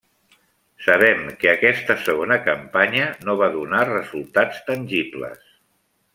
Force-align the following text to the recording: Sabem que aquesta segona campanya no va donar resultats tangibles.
Sabem 0.85 1.19
que 1.43 1.51
aquesta 1.51 1.97
segona 2.05 2.37
campanya 2.47 3.05
no 3.29 3.37
va 3.43 3.51
donar 3.59 3.83
resultats 3.93 4.65
tangibles. 4.71 5.47